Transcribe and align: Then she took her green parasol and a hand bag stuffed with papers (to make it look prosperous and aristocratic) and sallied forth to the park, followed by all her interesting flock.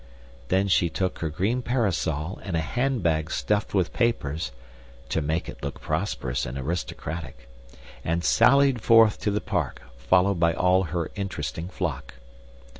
Then 0.47 0.67
she 0.67 0.89
took 0.89 1.19
her 1.19 1.29
green 1.29 1.61
parasol 1.61 2.39
and 2.43 2.57
a 2.57 2.59
hand 2.59 3.03
bag 3.03 3.29
stuffed 3.29 3.75
with 3.75 3.93
papers 3.93 4.51
(to 5.09 5.21
make 5.21 5.47
it 5.47 5.61
look 5.61 5.79
prosperous 5.79 6.43
and 6.43 6.57
aristocratic) 6.57 7.47
and 8.03 8.23
sallied 8.23 8.81
forth 8.81 9.19
to 9.19 9.29
the 9.29 9.39
park, 9.39 9.83
followed 9.97 10.39
by 10.39 10.53
all 10.55 10.85
her 10.85 11.11
interesting 11.13 11.69
flock. 11.69 12.15